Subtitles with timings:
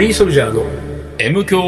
[0.00, 0.64] リーソルジャーの
[1.18, 1.60] M 強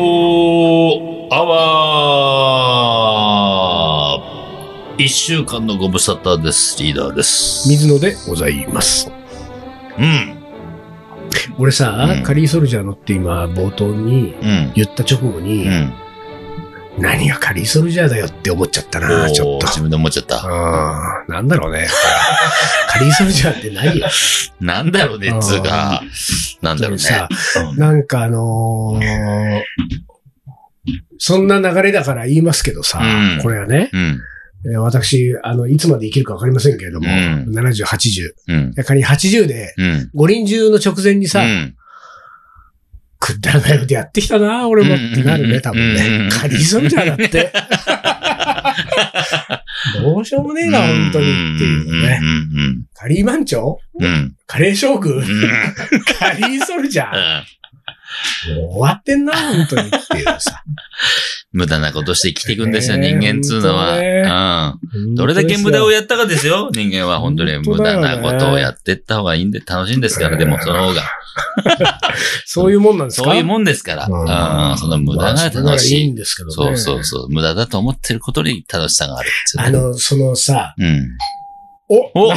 [1.31, 6.83] アワー一週間のご無沙汰です。
[6.83, 7.69] リーダーです。
[7.69, 9.11] 水野でございます。
[9.99, 10.39] うん。
[11.59, 14.73] 俺さ、うんカリーソルジャーのって今冒頭にうん。
[14.75, 15.93] 言った直後に、うん。
[16.99, 19.67] 何がカリーソルジャーだよって思っちゃったおな、ーちょっと。
[19.67, 20.39] 自分で思っちゃった。
[20.43, 21.87] あーなんだろうね。
[22.93, 24.07] カリーソルジャーって何よ。
[24.61, 26.03] なんだろうね、つうか。
[26.61, 26.99] なんだろうね。
[26.99, 27.29] さ、
[27.71, 29.63] うんなんかあのー
[31.19, 34.21] そんな流れだから言いますけどさ、うんこれはね、うん。
[34.67, 38.31] えー私、あの、いつまで生きるかわかりませんけれども、うん70、80。
[38.49, 38.75] うん。
[38.85, 40.11] 仮に80で、うん。
[40.15, 41.75] 五輪中の直前にさ、うん
[43.25, 46.29] くだらないことやってきたな、俺もってなるね、多分うんね。
[46.33, 47.53] カリーソルジャーだって。
[50.01, 52.21] どうしようもねえな、本当にっていうね。
[52.23, 52.87] うん。
[52.95, 54.05] カリーマンチョうん。
[54.05, 54.37] うん。
[54.47, 55.19] カレー将軍？
[55.19, 55.25] うん。
[56.19, 57.43] カリーソルジャー？
[58.55, 60.63] もう終わってんな、本当にっていうさ。
[61.53, 63.99] 無駄なことして生きていくんですよ、人間っつうのは。
[63.99, 65.15] うん。
[65.15, 66.71] どれだけ無駄をやったかですよ。
[66.73, 71.03] 人間は本当に無駄なことをやっていった方がいいんで楽しいんですから、でもその方が。
[72.47, 73.25] そういうもんなんですか？
[73.31, 74.07] そういうもんですから。
[74.07, 74.79] うん。
[74.79, 76.11] その無駄がまあそれならいい楽しい。
[76.11, 76.55] んですけどね。
[76.55, 77.29] そうそうそう。
[77.31, 81.09] 無駄だと思ってることに楽しさがあるあの、そのさ、うん。
[81.89, 82.33] おお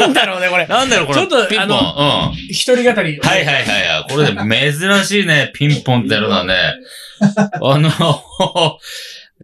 [0.00, 0.66] なんだろうね、これ。
[0.66, 1.18] なんだろう、これ。
[1.18, 1.60] ちょっと。
[1.60, 2.36] あのうん。
[2.50, 2.92] 一人語り。
[2.92, 4.12] はいはいはいはい。
[4.12, 6.74] これで珍しいね、ピンポンってやるのはね。
[7.20, 7.90] あの、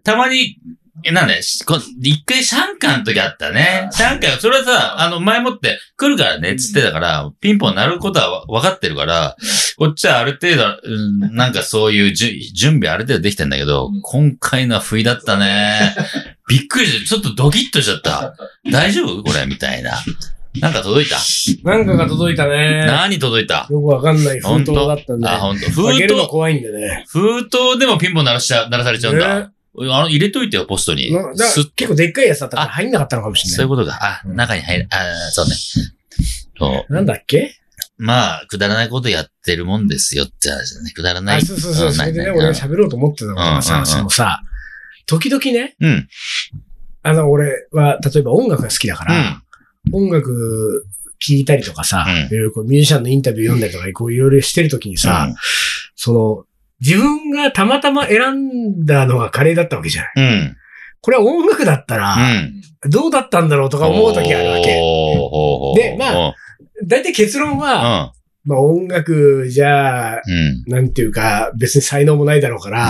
[0.05, 0.59] たまに、
[1.03, 3.89] え、なんだよ、しこ一回シャンカンの時あったね。
[3.91, 9.37] シャンカン、それはさ、あの、前もって来るからね、つってたから、ピンポン鳴ることはわ分かってるから、
[9.77, 15.97] こっちはある程度、うん、なんかそういうじゅ準備ある程度できてんだけど、今回のは不意だったね。
[16.49, 17.09] びっくりした。
[17.09, 18.37] ちょっとドキッとしちゃった。
[18.71, 19.47] 大丈夫これ？
[19.47, 19.93] みたいな。
[20.61, 21.17] なんか届いた？
[21.65, 22.85] なんかが届いたね。
[22.87, 23.67] 何届いた？
[23.69, 25.29] よくわかんない封筒だったんで。
[25.29, 25.83] あ、本当。
[25.83, 27.05] 開封筒、怖いんでね。
[27.09, 29.41] 封筒でもピンポン鳴らしちゃ、鳴らされちゃうんだ。
[29.41, 29.47] ね
[29.77, 31.11] あの、入れといてよ、ポストに。
[31.37, 33.57] すっ結構でっかいやつだったから入んなかったのかもしれない。
[33.57, 33.99] そういうことか。
[34.01, 34.89] あ、うん中に入る。
[34.91, 35.55] あそうね。
[36.59, 36.93] そう。
[36.93, 37.55] なんだっけ？
[37.97, 40.91] まあ、くだらないことやってるもんですよって話だね。
[40.93, 41.39] くだらない。
[41.39, 41.89] あ、そうそうそう。
[41.91, 44.43] んそれでね、俺喋ろうと思ってたのがうんうんさ、うんそのさ、
[45.07, 46.09] 時々ね、うん。
[47.03, 49.09] あの、俺は、例えば音楽が好きだかうん。
[49.11, 49.43] ら、
[49.93, 50.87] 音楽
[51.21, 55.29] 聴いたりとかさ、うんいろいろこうミュージシャンのインタビュー読んだりとか、こういろいろしてるときにさ、
[55.95, 56.45] その、
[56.85, 60.13] 自分がたまたま選んだのがカレーだったわけじゃない。
[60.17, 60.25] うん。
[60.25, 60.57] うん。
[61.01, 62.91] これは音楽だったら、うん。
[62.91, 64.67] どうだったんだろうとか思うときあるわけ。
[65.81, 66.35] でまあ
[66.85, 68.13] だいたい結論は、
[68.45, 70.21] うまあ音楽じゃ。
[70.67, 72.89] なんていうか、別に才能もないだろうから、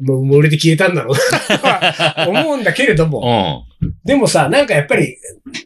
[0.00, 3.94] もう漏れて消えたんだろうな 思うんだけれどうも、ん。
[4.04, 5.16] でもさ、なんかやっぱり、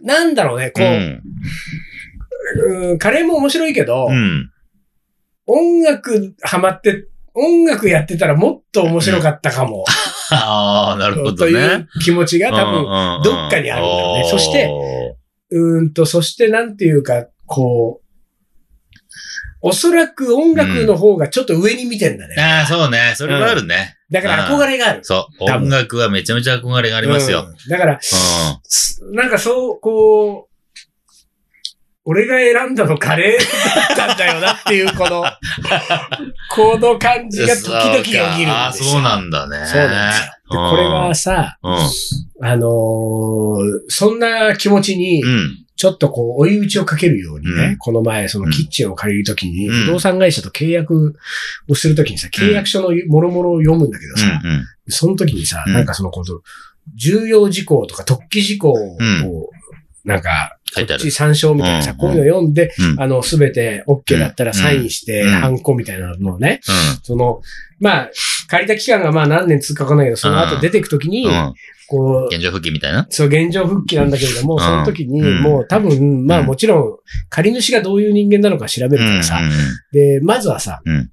[0.03, 2.91] なんだろうね、こうう、ん。
[2.91, 4.51] うん、カレーも面白いけど、うん。
[5.47, 7.05] 音楽ハマって、
[7.37, 9.85] 音楽やってたらもっと面白かったかも、
[10.31, 12.01] ああ、なるほどといねう。
[12.01, 14.71] 気持ちが多分、分どっかにあるんだよねそして、
[15.51, 18.07] うーんと、そしてなんていうか、こう、
[19.61, 22.37] おそらく音楽の方がちょっと上に見てんだね。
[22.39, 23.15] ああ、そうね。
[23.17, 23.97] それはあるね。
[24.11, 25.01] だから憧れがある。
[25.03, 25.45] そう。
[25.45, 27.47] 音楽はめちゃめちゃ憧れがありますよ。
[27.49, 30.46] うんだから、すなんかそう、こう、
[32.09, 35.25] 俺が選んだのカレーだったんだよなっていう、この、
[36.55, 38.53] この感じが時々よぎるんですよ。
[38.55, 39.67] ああ、そうなんだね。
[39.67, 40.33] そうなんですよ。
[40.49, 41.77] でこれがさ、うん。
[42.47, 45.67] あのーそんな気持ちにう、ん。
[45.75, 51.17] ちょっとこう、追い打ちをかけるようにね、うんこの前、そのキッチンを借りるときに、うん不動産会社と契約
[51.69, 54.65] をするときにさ、契約書のもろもろを読むんだけどさ、うん。
[54.89, 56.43] その時にさ、うんなんかそのこと、
[56.95, 59.27] 重要事項とか特記事項を、うん
[60.05, 65.31] なんか、こっち参照みたいなさ、うんこういうの読んで、うんあの、すべて OK だったらサインして、うん。
[65.31, 67.41] ハンコみたいなのをね、うその、
[67.79, 68.11] まあ、
[68.49, 71.27] 借りた期間がまあ何年続くかわかんないけど、その後出てくときに。
[71.89, 73.07] こう、現状復帰みたいな？
[73.11, 74.61] そう、現状復帰なんだけれども、うん。
[74.61, 75.43] その時に、うん。
[75.43, 76.97] もう多分、まあうんもちろん、
[77.31, 79.41] 借り主がどういう人間なのか調べるからさ、
[79.93, 81.11] で、まずはさ、うん。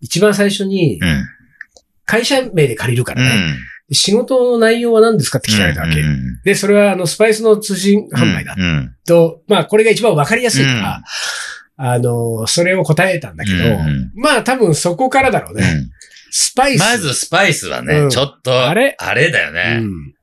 [0.00, 1.00] 一番最初に。
[2.04, 3.54] 会社名で借りるかうらね、
[3.94, 6.00] 仕事の内容は何ですかって聞かれたわけ。
[6.00, 8.94] うんで、それはあの、スパイスの通信販売だうん。
[9.06, 11.02] と、まあこれが一番わかりやすいから、
[11.76, 15.62] あの、それを答えたんだけど、うんまあ多分そこからだろうね。
[15.62, 15.90] うん
[16.34, 16.80] スパイス。
[16.80, 18.96] まずスパイスはうね、んちょっと、あれ？
[18.98, 19.80] あれだようね。
[19.80, 20.14] ん。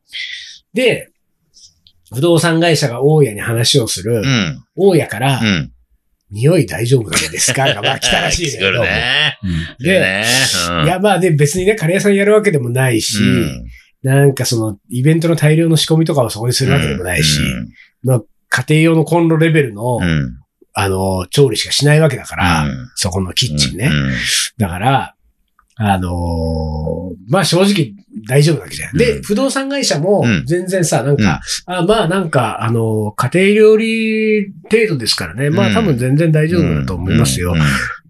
[0.73, 1.11] で、
[2.11, 4.63] 不動産会社が大家に話をする、うん。
[4.75, 5.71] 大家から、うん。
[6.31, 7.73] 匂い大丈夫なんですか？
[7.73, 9.37] が、 まあ来たらしい作るね。
[9.79, 10.25] で、ね。
[10.69, 10.85] うん。
[10.85, 13.65] いや、まあで、別にね、カレー屋さんやるわけでもないし、うん。
[14.03, 17.39] なんかその、イベントの大量の仕込みとかをそこにするわけでもないし、
[18.03, 20.35] まあ、家庭用のコンロレベルのうん。
[20.73, 22.89] あの、調理しかしないわけだから、うん。
[22.95, 23.87] そこのキッチンね。
[23.87, 24.13] うん。
[24.57, 25.15] だから、
[25.81, 27.93] あのーまあ正直
[28.27, 28.97] 大丈夫なわけじゃん。
[28.97, 35.49] で、うん不動産会社もうん全然さ、なんか、あまあなんか、あのー家庭料理程度ですからね。
[35.49, 37.53] まうんあ多分全然大丈夫だと思いますよ。
[37.53, 37.59] うん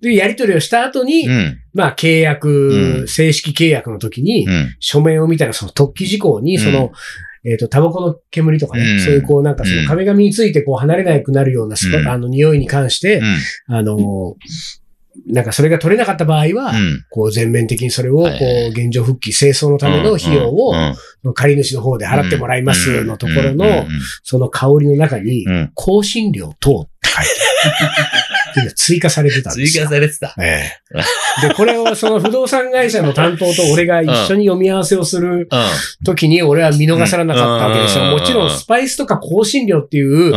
[0.01, 1.59] で、やり取りをした後に、うん。
[1.73, 4.75] まあ契約、うん正式契約の時に、うん。
[4.79, 6.91] 書面を見たらその突起事項に、その、
[7.45, 13.17] えっ、と、タバコの煙とかね、うんそういうこうなんかその壁紙についてこう離れなくなるようなうんあの匂いに関して、
[13.67, 13.75] うん。
[13.75, 14.33] あのー
[15.27, 17.05] なんかそれが取れなかった場合は、うん。
[17.09, 20.71] こう全面的にそれを、こう、現状復帰、清掃のための費用を
[21.23, 23.85] う、ん借り主の方で払ってもらいますのところうんの、
[24.23, 25.71] その香りの中にう、ん。
[25.75, 27.29] 香辛料等って書いて
[28.61, 29.83] ある追加されてたんで追すよ。
[29.85, 30.33] 加されてた。
[30.39, 30.71] え
[31.43, 31.47] え。
[31.47, 35.47] で、これをその不動産会社の担当と俺が一緒に読み合わせをするう
[36.05, 38.05] 時に俺は見逃さなかったわけですよ。
[38.05, 40.33] うんもちろんスパイスとか香辛料っていう。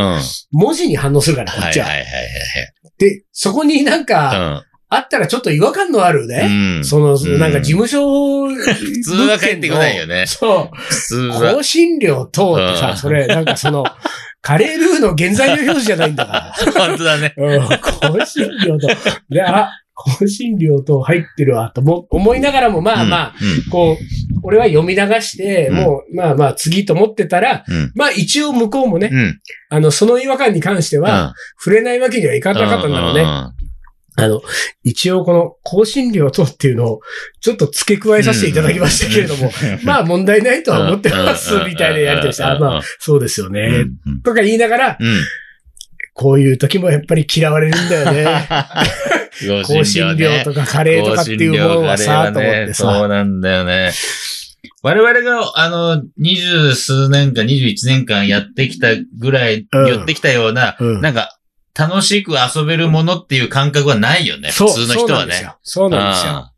[0.51, 1.87] 文字に反応するから、こっちは。
[2.97, 4.63] で、そこになんか、は
[4.95, 6.27] あったらちょっと違和感のある。
[6.27, 6.75] ね。
[6.77, 6.85] うん。
[6.85, 10.25] その、うんなんか事務所、普普通は帰ってこないよね。
[10.27, 10.77] そう。
[10.77, 11.55] 普通は。
[11.55, 13.83] 香辛料等ってさ、うんそれ、なんかその、
[14.41, 17.33] カレールーの原材料表示じゃないんだか本当だね。
[17.37, 17.57] ら。
[17.57, 18.87] うん、香辛料と。
[19.29, 23.33] で、あ、香辛料と入ってるわ、とも思いながらも、まあまあ、
[23.65, 23.71] うん。
[23.71, 27.91] こう、俺は読み流して、うんもう、まあまあ、次と思ってたら、うん。
[27.95, 29.39] まあ一応向こうもね、うん。
[29.69, 33.25] あの、その違和感に関しては、触れないわけにはいかなかったんだろうね。
[34.15, 34.41] あの、
[34.83, 37.01] 一応この香辛料とっていうのを、
[37.41, 39.51] ちょっと付け加えさせていただきましたけれども、
[39.83, 44.21] まあ問題ないとは思ってます、みたいなやりとりして、あ、まあ、そうですようね、ん。
[44.23, 45.23] とか言いながら、うん。
[46.15, 48.47] こういう時もやっぱり嫌われるんだよね。
[49.65, 53.01] 香香辛料とかカレーとかっていうものはさ、と思ってそさ。
[53.01, 53.91] うなんだよね。
[54.83, 61.32] 我々が、あの、二十数年間、二十一年間やってきたぐらい、うん言ってきたような、うんなんか、
[61.77, 64.49] 楽しく遊べるものっていう感覚はないよね。
[64.49, 65.53] 普通の人はね。
[65.63, 66.49] そうなんですよ。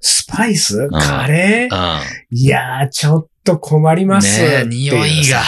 [0.00, 0.88] スパイス？
[0.90, 1.74] カレー？
[1.74, 2.36] うん。
[2.36, 4.40] いやー、ちょっと困ります。
[4.40, 5.42] ねえ、匂いが。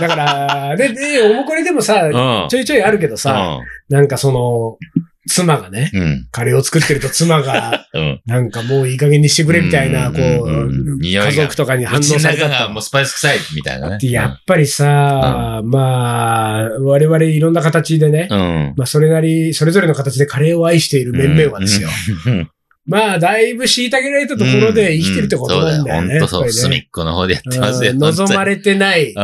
[0.00, 2.48] だから、で、で、おもこれでもさ、うん。
[2.48, 4.78] ちょいちょいあるけどさ、なんかその、
[5.26, 6.02] 妻がね、うん。
[6.02, 6.28] うん。
[6.30, 8.20] カレーを作ってると妻が、 うん。
[8.26, 13.98] ななんかもういい加減にしてくれみたいな、こう家族とかに反応されたと中がもうスパイス臭いみたいなね。
[14.00, 18.74] でやっぱりさ、まあ、我々いろんな形でね、うん。
[18.76, 21.88] まあそれなり、それぞれの形でカレーを愛している面々はですよ。
[22.26, 22.50] うん。
[22.86, 26.20] まあ、だいぶ虐げられたところで生きてるってことなんだよね。
[26.20, 26.50] 本当そう。
[26.50, 27.92] 隅っこの方でやってますよ。
[27.92, 29.14] うん望まれれてない、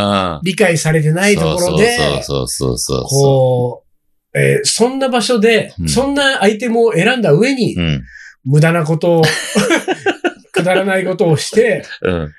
[0.43, 3.05] 理解されてないところで、そうそうそうそうそう。
[3.05, 3.89] こう、
[4.34, 8.02] えーそんな場所で、うんそんなアイテムを選んだ上に、うん。
[8.44, 9.22] 無駄なことを、
[10.52, 12.32] くだらないことをして、うん。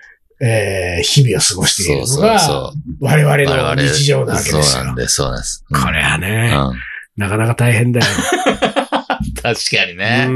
[0.44, 3.06] えー日々を過ごしているそうのが、そうそう。
[3.06, 4.96] 我々の日常なわけですよそうなん。
[4.96, 5.66] です、そうなんです。
[5.70, 6.72] うんこれはうね、ん。
[7.18, 8.06] なかなか大変だよ。
[9.44, 10.26] 確かにうね。
[10.28, 10.32] ー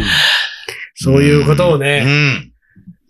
[0.00, 0.04] ん
[0.94, 2.52] そういうことをうね、ん。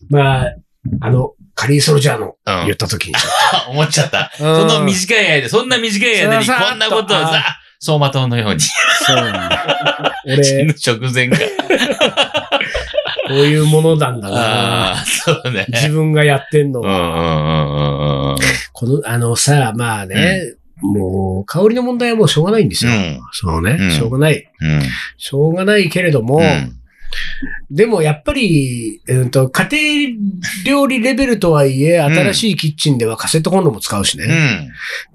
[0.08, 0.54] まあ、
[1.00, 3.14] あの、カリーソルジャーのうん言った時に。
[3.52, 4.30] あ 思っちゃった。
[4.36, 10.14] そその短い間、そんな短い間にささっとこんなことをさ、走馬灯のようにそうなんだ。
[10.42, 11.38] 死俺、ぬ直前が。
[11.38, 14.92] こういうものなんだあな。
[14.92, 15.66] あ、そうね。
[15.68, 16.98] 自分がやってんのうんうんは。
[17.00, 18.36] うんうんうん
[18.72, 22.90] この、あのさ、まあね、もう、香りの問題はもうしょうがないんですよ。
[22.92, 24.50] うんそうね、うんしょうがない。
[24.60, 24.82] うん。
[25.18, 26.79] しょうがないけれども、うん
[27.70, 29.68] でもやっぱり、うんと、家
[30.12, 30.18] 庭
[30.66, 34.24] 料理レベルとはいえ、新しいキッチンではカセットコンロも使うしね。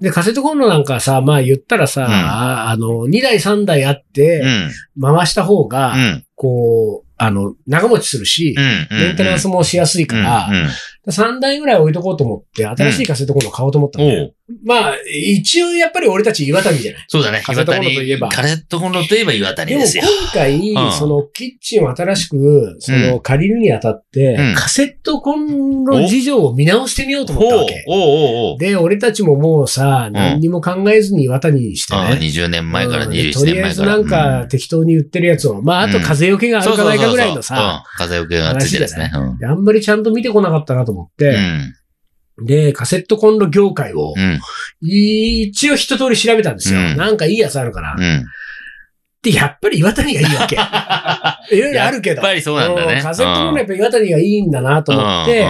[0.00, 0.02] ん。
[0.02, 4.40] で、カセットコンロなんかさ、まあ言ったらさ、うんああの、2台3台あって、
[4.96, 5.16] うん。
[5.16, 6.24] 回した方が、うん。
[6.34, 8.96] こう、あの、長持ちするし、うん。
[8.96, 10.68] メンテナンスもしやすいから、うん
[11.06, 14.34] 3台ぐらい置いとこうと思って、新しいカセットコンロ買おうと思ったんだよおう
[14.64, 17.04] まあ、一応やっぱり俺たち岩谷じゃない。
[17.08, 17.42] そうだね。
[17.44, 20.04] カセットコンロといえばカセットコンロといえば岩谷でもですよ。
[20.04, 28.64] 今回、うんそのキッチンを新しく、その借りるにあたって、うんカセットコンロ事情を見直してみようと思ったわけ。
[28.64, 32.20] で、俺たちももうさ、何にも考えずに岩谷にしてああね。
[32.20, 34.30] 20年前からうん21とりあえず年前から。
[34.30, 39.10] なんか適当に売ってるやつを、まああとうん風よけがあるかないかぐらいのさ、風よけがついてるやつね。
[39.44, 41.74] あんまりちゃんと見てこなかったなと思っうて、ん。
[42.44, 44.40] で、カセットコンロ業界をうん。
[44.82, 46.80] 一応一通り調べたんですよ。
[46.80, 47.94] うんなんかいいやつあるかな。
[47.98, 48.24] うん。
[49.22, 50.56] で、やっぱり岩谷がいいわけ。
[51.56, 52.16] いろいろあるけど。
[52.16, 55.46] やっぱりそうなんだねんカセットコンロやっぱ岩谷がいいんだなと思って、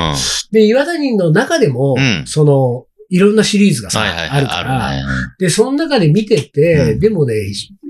[0.53, 4.03] で、岩谷の中でも、うんその、いろんなシリーズがさ。
[4.03, 4.93] あるから。
[5.39, 7.35] で、その中で見てて、うんでもね、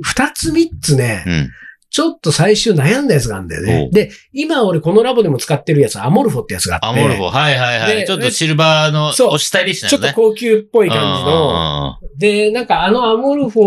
[0.03, 1.51] 二つ三つね、うん。
[1.97, 7.97] ちょっと最終悩んだやつがあるんだよねで、今俺このラボでも使ってるやつ、アモルフォってやつがあって、アモルフォ、はいはいはい。
[7.97, 10.13] でちょっとシルバーの、そうおスタイリッシュちょっと。
[10.13, 11.99] 高級っぽい感じの、の。
[12.19, 13.63] で、なんかあのアモルフォ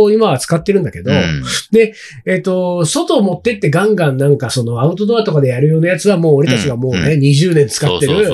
[0.00, 1.44] を今は使ってるんだけど、うん
[2.24, 8.30] えっ、と、外を持ってってガンガンなんかそのアウトドアとかでやるようなやつはもう俺たちがもうね、うん20年使ってる。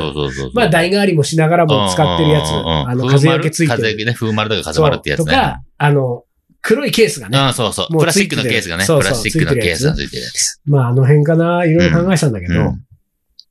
[0.52, 2.50] まあ、代替わりもしながらも使ってるやつ。
[2.50, 3.78] あの、風よけついてる。
[3.78, 5.24] 風よけね、風丸とか風丸ってやつね。
[5.24, 6.22] とか、あの、
[6.64, 7.38] 黒いケースがね。
[7.38, 7.98] うん、そうそう。
[7.98, 8.84] プラスチックのケースがね。
[8.84, 10.60] そうそうプラスチックのケースがついてるやつ。
[10.64, 12.84] まあ、あの辺かな、いろいろ考えてたんだけど、うん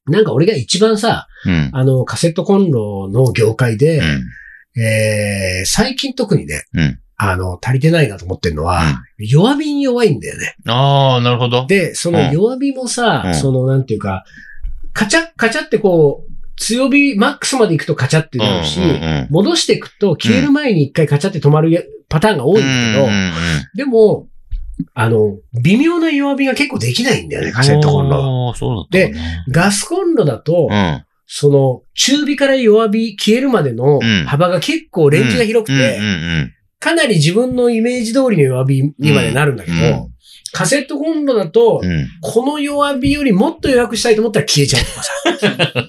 [0.05, 1.70] なんか俺が一番さ、うん。
[1.72, 4.82] あの、カセットコンロの業界で、うん。
[4.82, 8.82] えー、最近特にね、うんあの、足りてないなと思ってるのは、
[9.17, 10.55] 弱火に弱いんだよね。
[10.67, 11.65] ああ、なるほど。
[11.67, 14.25] で、その弱火もさ、うんその、なんていうか、
[14.91, 23.31] カチャッ、カチャってこう、強火マックスまで行くとカチャってなるし、うんうんうん戻していくと消える前に一回カチャって止まるやパターンが多いんだけど、うんうんうん
[23.75, 24.27] でも、
[24.93, 28.50] あの、微妙な弱火が結構できないんだよね、カセットコンロ。
[28.50, 29.45] ああ、そうだったんだね。
[29.50, 31.03] ガスコンロだと、うん。
[31.25, 36.00] その、中火から弱火消えるまでのうん幅が結構レンジが広くて、
[36.79, 39.79] かなり自分のイメージ通りの弱火にまでなるんだけど、う
[40.10, 40.13] ん
[40.55, 41.81] カセットコンロだと、
[42.22, 45.12] この弱火よりもっと弱くしたいと思ったら消えちゃうとかさ。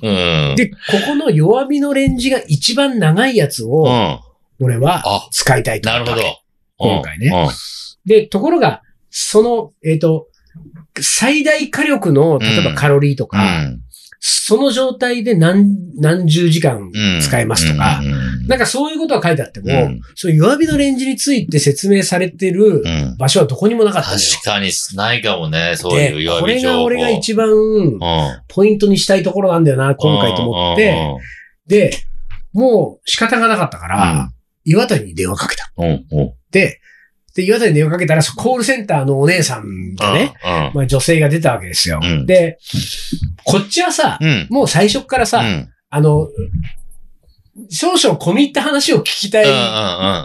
[0.02, 0.56] うん。
[0.56, 4.20] で、ここの弱火のレンジが一番長いやつうを、ん。
[4.60, 6.44] 俺はあ、使いたいとなるほ思ったわどけ。。
[6.78, 7.48] 今回ね
[8.06, 10.28] で、ところが、その、えっ、と、
[11.00, 13.80] 最大火力の、例えばカロリーとうか、ん。
[14.26, 17.20] その状態で何、何十時間うん。
[17.20, 18.00] 使えますとか、
[18.48, 23.16] なんかそういうことは書いてあっても、うんそういう弱火のレンジについて説明されてるうん。
[23.18, 24.08] 場所はどこにもなかった。
[24.12, 26.84] 確かにないかもね、そういうで、弱これが火情報。
[26.84, 27.98] 俺が一番うん、
[28.48, 30.96] ポイントにしたいところなんだよな、今回と思って、
[31.66, 31.90] で、
[32.54, 34.30] もう仕方がなかったから、
[34.64, 35.70] 岩谷に電話かけた。
[36.50, 36.80] で、
[37.34, 40.34] で、岩谷に電話かけたら、そコールセンターのお姉さんがね、
[40.72, 42.00] まあ女性が出たわけですよ。
[42.02, 42.58] うんで、
[43.44, 44.18] こっちはさ。
[44.50, 46.28] もう最初っからさ、うんあの、
[47.70, 49.44] 少々込み入った話を聞きたい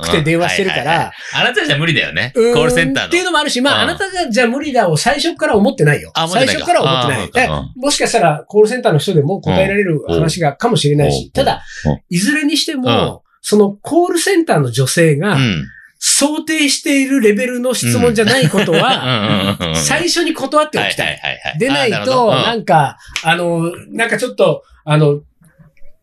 [0.03, 2.31] くて電話してるから、あなたじゃ無理だよね。
[2.33, 3.07] コうールセンターの。
[3.09, 6.11] っていうのもあるし、まあ、うんあなたがじゃあ無理だを最初から思ってないよ。
[6.15, 7.49] 最初から思ってない。
[7.75, 15.65] もしかしたら、コールセンターの人でも答えられる話がかもしれないし、うんただうん、いずれにしてうんも、そのコールセンターの女性がうん。
[15.99, 21.19] 想定しているレベルの質問じゃないことは、最初に断っておきたい。
[21.59, 22.63] でないあと、なん。
[22.63, 25.21] か、あの、なんかちょっと、あの、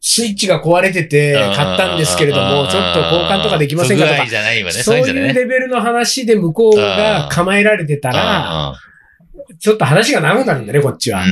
[0.00, 4.26] スイッチが壊れてて買ったんですけれども、ちょっと交換とかできませんかとか。
[4.84, 8.74] そういうレベルの話で向こうが構えられてたら、
[9.58, 11.24] ちょっと話が長くなるんだね、こっちは。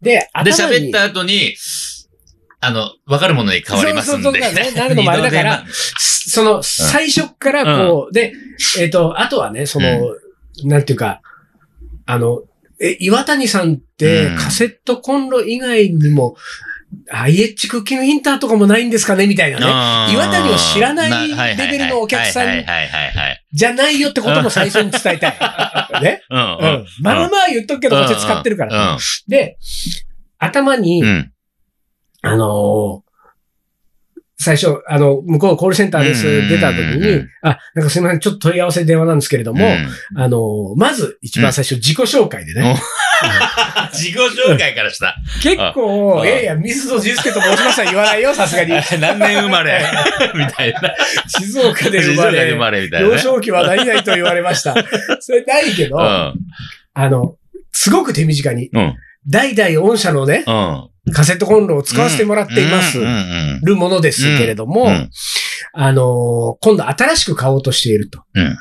[0.00, 1.56] で、で、喋った後に、
[2.66, 4.24] あの、わかるものに変わりますんで。
[4.24, 8.32] そうそうそうそうなるのもあれだからその、最初からこう、で、
[8.78, 9.86] えっ、と、あとはね、その、
[10.64, 11.20] なんていうか、
[12.06, 12.42] あの、
[12.80, 16.36] え、岩谷さんってうんカセットコンロ以外にも、
[17.10, 19.58] IH クッキングインターとかもないんですかねみたいな
[20.06, 20.12] ね。
[20.12, 22.64] 岩谷を知らないレベルのお客さん。
[23.52, 26.02] じゃないよってことも最初に伝えたい。
[26.02, 26.22] ね？
[26.30, 26.86] うんうん。
[27.02, 28.94] まあまあ言っとくけど、こっち使ってるから。
[28.94, 29.58] うんで、
[30.38, 31.32] 頭に、うん。
[32.24, 33.04] あのー
[34.36, 39.64] 最初、あの、向こうコールセンターです、うん出た時にあ、なんかすみません、ちょっと問い合わせ電話なんですけれども、
[40.16, 42.76] あのーまず一番最初自己紹介でね、
[43.94, 45.16] 自己紹介からした。
[45.40, 48.72] 結構、うんいやいや、水野祐介と申しました言わないよ、さすがに。
[49.00, 49.80] 何年生まれ？
[50.34, 50.80] みたいな。
[51.28, 53.14] 静岡で生静岡で生まれ、まれみたいなね。
[53.14, 54.74] 幼少期は何々と言われました。
[55.20, 56.34] それないけど、うん。
[56.94, 57.36] あの、
[57.72, 58.94] すごく手短に、うん。
[59.28, 60.88] 代々御社のね、うん。
[61.12, 62.98] カセットコンロを使わせてもらっています。
[63.62, 65.10] るものですけれども、うん
[65.74, 68.22] あのー今度新しく買おうとしていると。
[68.34, 68.56] うん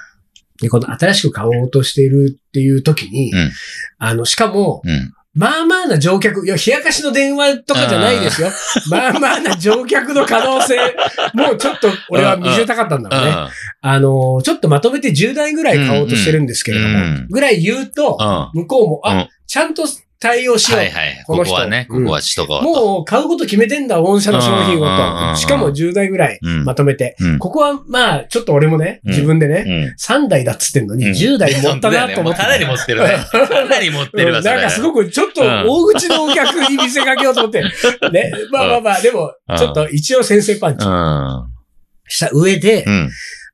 [0.61, 3.51] で、今度新しく買おうとしているっていう時に、うん
[3.97, 5.13] あの、しかも、うん。
[5.35, 8.49] まあまあな乗客、いや、冷やかしの電話とかじゃないですよ。
[8.91, 10.77] まあまあな乗客の可能性、
[11.33, 13.35] もうちょっと俺は見せたかったんだろうね。
[13.81, 18.61] あのーちょっとまとめて10台ぐらい買おうとしてるんですけれども、うんぐらい言うと、うん。
[18.61, 19.83] 向こうも、あ、うんちゃんと
[20.23, 20.79] 対応しよう。
[20.79, 21.23] はいはい。
[21.27, 22.63] この人ここはね、こうんこはしとこうと。
[22.63, 25.35] もう買うこと決めてんだ、御社の商品うんうんうんうんをと。
[25.35, 27.17] しかも10台ぐらいうんまとめて。
[27.19, 30.23] うんここは、まあ、ちょっと俺もね、うん自分でね、うん。
[30.23, 32.39] 3台だっつってんのに、うん10台持ったなと思って。
[32.39, 33.17] かなり持ってるね。
[33.29, 37.61] かなり持ってるわ、なんかすごくちょっと大口のお客に見せかけようと思って。
[38.13, 38.31] ね。
[38.49, 41.47] まあまあまあ、でもうん、ちょっと一応先生パンチうん。
[42.07, 43.09] した上でう、ん。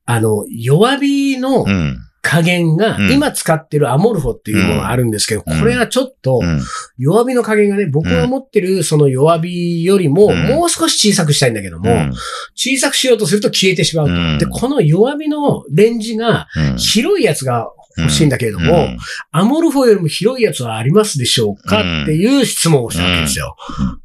[0.06, 1.98] あの、弱火のうん。
[2.30, 3.10] 加減がう、ん。
[3.10, 5.58] 今使ってるアモルフォっていうものがあるんですけど、うん。
[5.58, 6.60] これはちょっとう、ん。
[6.96, 10.46] 弱火の加減がね、僕が持ってるその弱火よりも、うん。
[10.46, 12.12] もう少し小さくしたいんだけども、うん。
[12.54, 14.12] 小さくしようとすると消えてしまうと。
[14.12, 14.38] うん。
[14.38, 16.76] で、この弱火のレンジが、うん。
[16.76, 17.68] 広いやつが
[17.98, 18.98] 欲しいんだけれども、うん。
[19.32, 22.02] アモルフォよりも広いやつはありますでしょうか、うん。
[22.04, 23.56] っていう質問をしたわけですよ。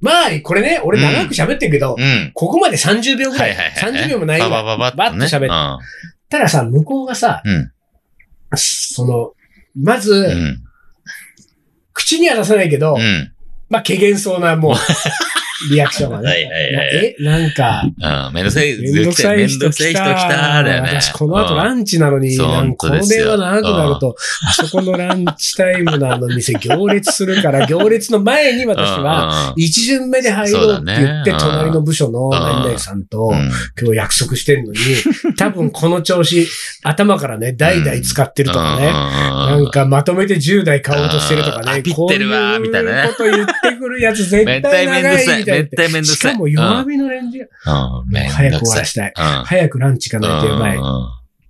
[0.01, 2.31] まあ、これね、俺長く喋ってるけど、うん。
[2.33, 4.07] ここまで30秒ぐらい、はいはいはい。
[4.07, 4.49] 30秒もないぐらい。
[4.49, 5.85] バババババッと喋って。
[6.27, 7.71] たださ、向こうがさ、うん
[8.57, 9.33] その、
[9.75, 10.23] まず、うん。
[10.23, 10.61] うん。
[11.93, 13.31] 口には出さないけど、うん。
[13.69, 14.73] まあ、軽減そうな、もう、
[15.71, 16.27] リアクションがね。
[16.27, 17.15] はいはいはい。
[17.19, 18.33] え、なんか、うん。
[18.33, 20.03] めんどくさい、めんどくさい人来た。
[20.03, 20.63] た。
[20.63, 20.89] だよね。
[20.99, 24.15] 私、この後ランンチなのに、そうなんかこの電話長くなると、
[24.47, 33.51] あそこのランチタイムのあの店行列するから、 行列の前に私は、は、一巡目で入ろうって言って、隣の部署の何々さんとうん。
[33.79, 34.79] 今日約束してるのに、
[35.37, 36.47] 多分この調子、
[36.83, 41.83] 頭からね、代々使ってるとかね、ななん、かまとめて10台買おうとしてるとかね。
[41.93, 42.29] こういう
[43.07, 44.85] こと言ってくるやつ絶め対。
[44.87, 45.69] 長いみたいなめっ。
[45.69, 46.31] たいめんどくさい。
[46.31, 48.13] しかも弱火のレンジが、うん。
[48.13, 48.65] 早く。
[48.65, 49.13] 終わらしたい。
[49.15, 49.43] うん。
[49.45, 50.77] 早くランチ行かないとやばい。
[50.77, 50.85] うん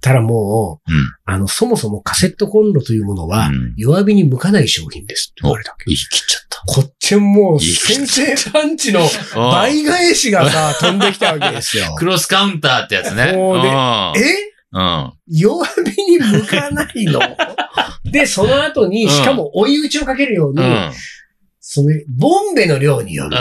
[0.06, 5.86] たらもう、うんあの、そもそもカセットコンロというものはうん、弱火に向かない商品ですって言われたわけ。
[5.88, 6.64] 言い切っちゃった。
[6.68, 9.08] こっちもう、先生パンチのうん
[9.52, 11.96] 倍返しがさ、飛んできたわけですよ。
[11.98, 13.32] クロスカウンターってやつね。
[13.34, 14.56] そうでうんえ？
[14.74, 15.14] うん。
[15.28, 17.20] 弱火に向かないの？
[18.06, 20.92] で、その後に、うんしかも追い打ちをかけるように、うん。
[21.68, 23.36] その、ボンベの量による。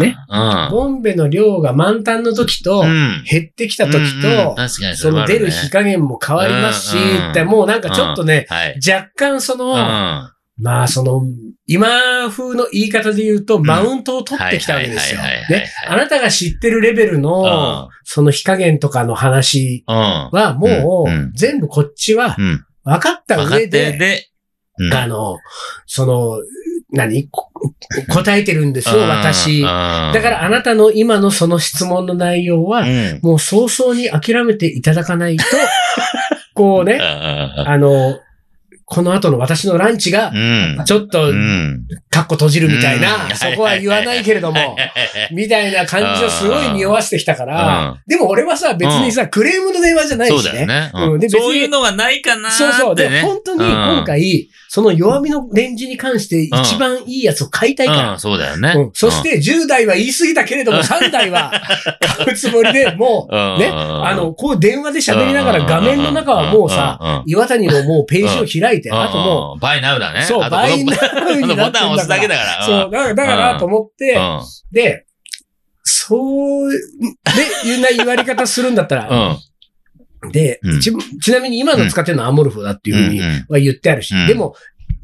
[0.00, 0.16] ね。
[0.28, 0.68] うん。
[0.72, 3.22] ボンベの量が満タンの時と、うん。
[3.22, 4.56] 減ってきた時と、
[4.96, 6.96] その出る火加減も変わりますし、
[7.44, 8.80] もうなんかちょっとね、はい。
[8.84, 10.32] 若干その、うん。
[10.60, 11.22] まあその、
[11.66, 15.20] 今風の言い方で言うと、マウントを取ってきたわけですよ。
[15.20, 15.70] ね。
[15.86, 19.94] あなたが知ってるレベルのうん、その火加減とかの話うん。
[19.94, 22.64] はもう全部こっちはうん。
[22.82, 24.26] 分かった上で、
[24.92, 25.38] あの、
[25.86, 26.42] その、
[26.90, 27.28] 何？
[27.28, 27.50] こ
[28.08, 29.62] 答えてるんですよ、私。
[29.62, 33.20] だだからあなたの今のその質問の内容は、うん。
[33.22, 35.44] もう早々に諦めていただかないと、
[36.54, 38.20] こうね、あの、
[38.90, 40.84] この後の私のランチがう、ん。
[40.86, 41.86] ちょっとう、ん。
[42.10, 43.36] カッコ閉じるみたいな、うん。
[43.36, 44.76] そこは言わないけれども、
[45.30, 50.40] みたいな感じをすごい匂わせてきたから、でも俺はさ、別にさ、クレームの電話じゃないしね。
[50.40, 51.28] そうだよね。
[51.28, 52.50] そういうのがないかな。
[52.50, 52.94] そうそう。
[52.94, 58.12] で、本当に今回、その弱みのレンジに関して一番いいやつを買いたいから。
[58.12, 58.74] うん、そうだよね。
[58.76, 58.90] うん。
[58.92, 61.50] そして、10台は言い過ぎたけれども、3台は
[62.16, 70.20] 買うつもりで、もう、 うん、ね、あの、こう電話で喋りながら画面の中はもうさ、岩谷のもうページを開いて、うん、あともう、バイナウだね。
[70.20, 72.44] う、そう、あと倍になるこのにボタン押すだけだか。
[72.44, 72.64] からら。
[72.64, 74.42] そう、だから、だからと思って、うん。
[74.72, 75.06] で、
[75.84, 76.76] そう、で、
[77.68, 79.36] いうな言われ方するんだったら、
[80.22, 80.32] うん。
[80.32, 80.78] で、うん。
[80.78, 84.54] 一番ちなみに今の使ってるのはアモルフォだっていうふうには言ってあるし、うんでも、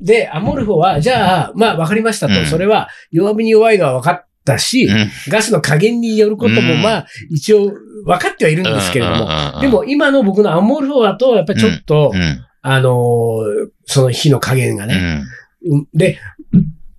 [0.00, 2.46] で、アモルフォは、じゃあ、まあ、わかりましたと、うん。
[2.46, 5.10] それは弱火に弱いのは分かったし、うん。
[5.28, 6.82] ガスの加減によることも、うん。
[6.82, 7.72] まあ、一応
[8.04, 12.44] 分かってはいるんですけれども、もで、も今の僕のアモルフォだと、やっぱりちょっと、うん。
[12.66, 15.22] あのーその火の加減がね、
[15.66, 15.78] うん。
[15.78, 16.18] うんで、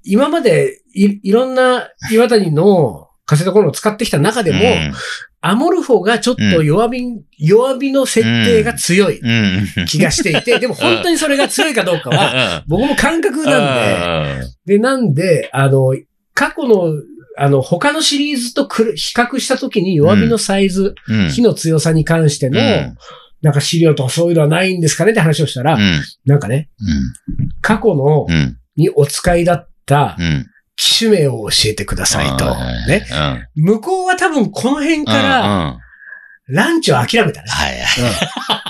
[0.03, 4.59] 今までいいろんな岩谷のカセットコンロを使ってきた中でも、
[5.41, 9.67] アモルフォがちょっと弱火、弱火の設定が強いうん。
[9.77, 9.85] うん。
[9.87, 15.95] 気がしていて、 でも本当にそれが強いかどうかは、は僕も感覚なんで、で、なんで、あの、
[16.35, 16.93] 過去の、
[17.37, 21.29] あの、他のシリーズと比較したときに弱火のサイズ、うん。
[21.29, 22.97] 火の強さに関しての、うん
[23.41, 26.01] なんか資料とかそういうのはないんですかねって話をしたら、うん。
[26.25, 26.69] なんかね、
[27.61, 28.57] 過去のう、ん。
[28.75, 30.47] にお使いだったうん。
[30.77, 32.45] 機種名を教えてくださいと。
[32.45, 33.05] はいね。
[33.55, 33.63] うん。
[33.63, 35.79] 向こうは多分この辺うんから、うん
[36.47, 37.47] ランチを諦めたね。
[37.49, 37.79] はい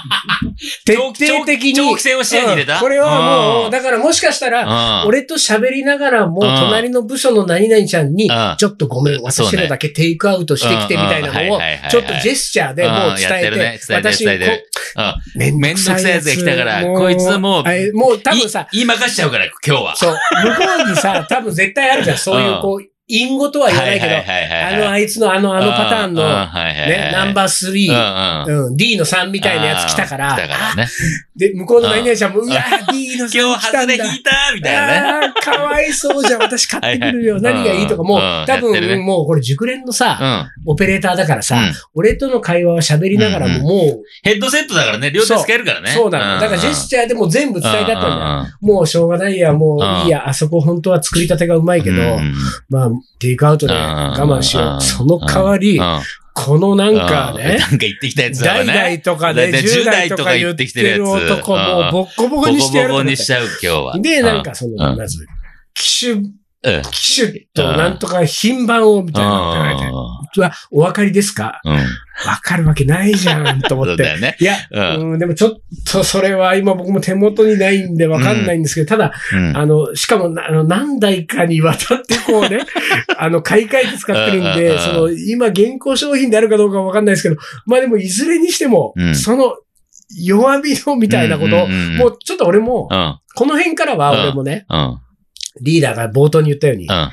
[0.86, 1.74] 徹底的に。
[1.74, 2.76] 長期戦を視野に入れた？
[2.76, 2.80] うん。
[2.82, 3.72] これはもう、うん。
[3.72, 5.08] だからもしかしたら、うん。
[5.08, 14.70] 俺と喋りながらも、うん隣の部署の何々ちゃんにうん、ちょっとごめん、私のだけテイクアウトしてきてみたいなのを、ちょっとジェスチャーでもう伝えてるねえてる私、伝えてる。
[14.96, 15.02] こ
[15.36, 15.60] うん。
[15.60, 17.64] めんどくさいやつが来たからもこいつもう
[17.94, 19.96] もう多分さ、言い任しちゃうから、今日は。
[19.96, 22.18] そう、向こうにさ、多分絶対あるじゃん。
[22.18, 30.36] そういう、こう、隠語とは言わないけど、あのあいつのあの、あのパターンの、ね、ナンバー3、ーうん、D の3みたいなやつ来たから。
[31.36, 32.56] で、向こうの何々ちゃんも、うわ、
[32.92, 33.94] D の3今日来たんだ。
[33.94, 36.42] 外れ引いたみたいなかわいそうじゃん。
[36.42, 37.40] 私買ってくるよ。
[37.40, 40.72] 何がいいとか、もう、うん多分、もうこれ熟練のさ、うん。
[40.72, 45.92] オペレーターだからさ、うん俺との会話は喋りながらも、うんもヘッドセットだからね、両手使えるからう、ね。
[45.92, 46.42] そうなの。
[46.42, 48.12] だからジェスチャーでも全部伝えてあったんだよ。
[48.12, 51.98] だもうしょうがないや、もういいや、あそこ本当は作りたてがうまいけど、
[52.70, 52.90] まあ、
[53.20, 54.82] テイクアウトで我慢しよう。
[54.82, 55.80] その代わり、
[56.34, 58.98] このなんかね、なんか言ってきたやつだから代々ね。
[59.00, 60.66] とかでだいたい10代とか言って
[60.98, 64.00] る男もうボッコボコボコボにしてやると思ってコにしちゃう、今日は。
[64.00, 64.98] で、なんかその、うん。
[64.98, 65.26] まず、
[65.74, 66.34] 機種、うん。
[66.92, 69.92] 機種となんとか品番をみたいなのって言われて、
[70.38, 71.62] うわお分かりですか？
[71.64, 71.76] うん。
[71.76, 74.04] わかるわけないじゃん、と思って。
[74.20, 74.38] ね。
[74.40, 75.52] いや、うんうん、でもちょっ
[75.92, 79.58] とそれは今僕も手元にないんでわかんないんですけど、ただ、うん。
[79.58, 82.60] あの、しかもな、あの、何台かにわたってこうね、
[83.18, 89.54] あの、買い替えて使ってるんで、んその、今現行商品であるかどうかはわかんないですけど、まあでもいずれにしても、うんその、
[90.18, 93.20] 弱火のみたいなことを、もうちょっと俺も、うん。
[93.36, 95.00] この辺からは俺もね、うん。
[95.62, 97.12] リーダーが冒頭に言ったように、うん。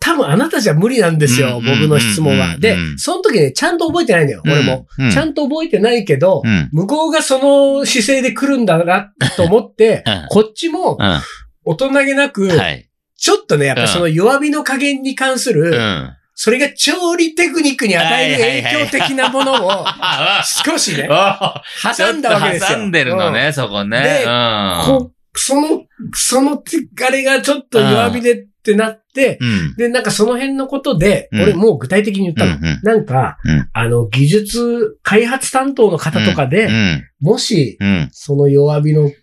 [0.00, 2.54] 多分あなたじゃ無理なんですよ、僕の質問は。
[2.54, 4.86] うんでうん、その時ね、ちゃんと覚えてないんだよ、俺も。
[4.98, 5.10] うん。
[5.10, 6.68] ちゃんと覚えてないけどう、ん。
[6.72, 11.20] 向こうがその姿勢で来るんだなと思って うん、こっちもうん。
[11.64, 12.88] 大人げなく、はい。
[13.16, 16.16] ちょっとね、やっぱその弱火の加減に関すうる、ん。
[16.34, 21.62] それが調理テクニックに与える影響的なものをあ少しね、 あ
[21.96, 22.78] 挟んだわけですよ。
[22.78, 24.02] 挟んでるのね、そこね。
[24.02, 24.82] でうん。
[24.84, 26.62] こその、その、
[27.06, 29.76] あれがちょっと弱火でってなって、うん。
[29.76, 32.56] で、なんかその辺のことで、うん俺もう具体的に言ったの。
[32.56, 37.04] うんうんなんか、うんあの、技術開発担当の方とかで、うん。
[37.20, 38.08] もし、うん。
[38.12, 39.14] その弱火のえ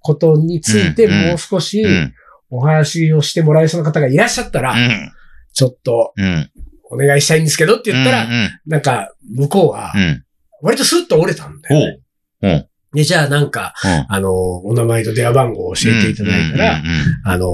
[0.00, 2.14] ことについてもう少しうん。
[2.50, 5.12] お話をしてもらえそうな方がいらっしゃったら、うん。
[5.52, 6.50] ちょっとうん。
[6.90, 8.50] お願いしたいんですけどって言ったら、うん。
[8.66, 10.24] なんか、向こうはう、ん。
[10.62, 12.00] 割とスッと折れたんだよ、
[12.42, 12.68] ね。
[12.94, 14.06] で、じゃあなんか、うん。
[14.08, 16.82] あの、お名前と電話番号を教えていただいたら、うん、
[17.24, 17.48] あの、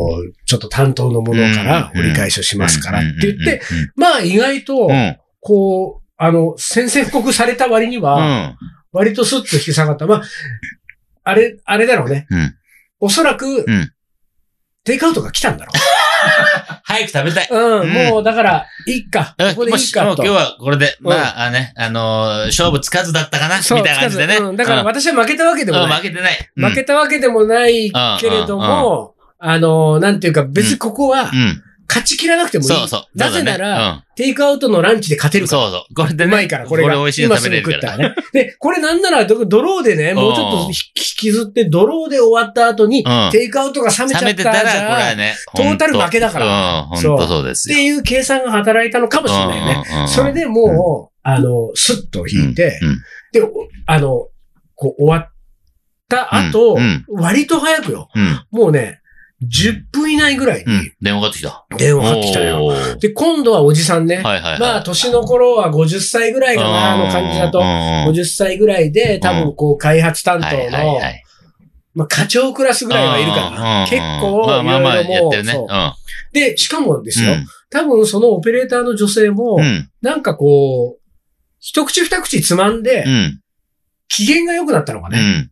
[0.44, 3.62] ちょっと担当のものから折り返しをしますからって言って、、
[3.96, 5.16] まあ意外とう、ん。
[5.40, 8.58] こう、あの、宣戦布告された割にうは、ん。
[8.92, 10.06] 割とスッと引き下がった。
[10.06, 10.22] まあ、
[11.24, 12.26] あれ、あれだろうね。
[12.30, 12.54] うん
[13.02, 13.92] おそらく、ん
[14.84, 15.72] テイクアウトが来たんだろ
[16.84, 17.48] 早く食べたい。
[17.50, 17.54] う。
[17.54, 19.34] うん、うんもうだから、いいか。
[19.38, 20.06] うんここでいいかと。
[20.06, 24.36] もう今日はこれで、うんまあ、あね、あのー勝負つかずだったかなみたいな感じでね。
[24.36, 25.98] うんだからうん私は負けたわけでもうんない。
[25.98, 26.50] 負けてない。
[26.54, 31.62] 負けたわけでもないけれども、あの、なんていうか、別にここはう、ん。
[31.90, 32.68] 勝ち切らなくてもいい。
[32.68, 33.18] そうそう。
[33.18, 35.44] なぜなら、ね、テイクアウトのランチで勝てうん。
[35.44, 35.62] るから。
[35.62, 35.94] そうそう。
[35.94, 36.28] これでね。
[36.30, 36.94] うまいから、これが。
[36.94, 37.98] 美味しいの食べれるから。
[37.98, 38.14] ね。
[38.32, 43.30] で、これなんなら、ドドローでね、もうちょっと引きずって、ドローで終わった後に、うん。
[43.32, 45.34] テイクアウトが冷めちゃ冷ったら、めてたら、じこれはね。
[45.56, 46.96] トータル負けだからうん。
[46.96, 47.74] そうそうですよ。
[47.74, 49.84] ていう計算が働いたのかもしれないね。
[50.06, 52.78] それでもう、あの、スッと引いて、
[53.32, 53.50] で、お
[53.86, 54.28] あの、
[54.76, 55.32] こう、終わっ
[56.08, 58.08] た後、うん割と早くよ。
[58.14, 58.46] うん。
[58.50, 58.99] もうね、
[59.42, 60.92] 10分以内ぐらいにうん。
[61.00, 61.66] 電話かかってきた。
[61.78, 62.98] 電話かかってきたよ。
[62.98, 64.16] で、今度はおじさんね。
[64.16, 64.60] はいはいはい。
[64.60, 67.58] まあ、年の頃は50歳ぐらいかな、あの感じだと。
[67.60, 71.24] 50歳ぐらいで、多分こう、開発担当はいはいのは、い。
[71.94, 73.86] まあ、課長クラスぐらいはいるかうんな。
[73.88, 75.66] 結ま構、あまあまあいろいろもうやってるね。
[76.32, 79.88] で、しかもですよ、うん多分そのオペレーターの女性もう、ん。
[80.02, 81.00] なんかこう、
[81.60, 83.40] 一口二口つまんでう、ん。
[84.08, 85.18] 機嫌が良くなったのかね。
[85.18, 85.50] うん。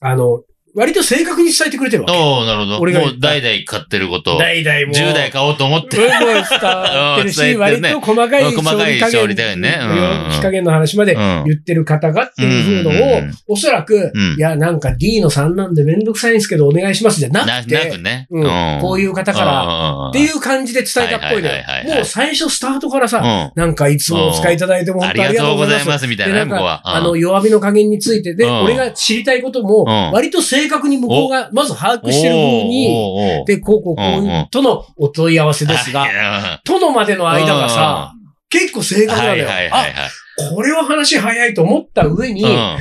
[0.00, 0.42] あの、
[0.74, 2.16] 割と正確に伝えてくれてるわけ。
[2.16, 2.78] おーなるほど。
[2.78, 4.38] 俺がもう代々買ってること。
[4.38, 4.94] 代々もう。
[4.94, 5.96] 10代買おうと思って。
[5.96, 18.26] うんもう伝わってるうんし、割と細かいうん細かい勝利加減勝利加減ねうん火加減の話までうん言ってる方がっていう風のをおそらく、うんいや、なんか D の3なんでめんどくさいんですけどお願いしますじゃなな、くて、なくね。
[18.30, 21.48] うんこういう方から、らっていう感じで伝えたっぽいの。
[21.94, 23.60] もう最初スタートからさ、うん。
[23.60, 25.92] なんかいつもお使いいただいてもあ本当ありりがとうございま。
[25.98, 38.12] すす、みたいで、なあの、弱火の加減についてで、うん俺が知りたいことも、うん割と正確に向こうがまず把握してる風に、で、こうこうこうとのお問い合わせですが、はとのまでの間がさ、
[38.48, 39.48] 結構正いはい確なのよ。
[39.48, 39.92] はいはい。
[39.92, 40.10] あ、
[40.54, 42.76] これは話早いと思った上に、うん。